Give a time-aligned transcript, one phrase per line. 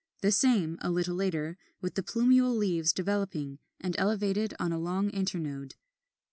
[0.23, 5.11] The same, a little later, with the plumule leaves developing, and elevated on a long
[5.11, 5.75] internode.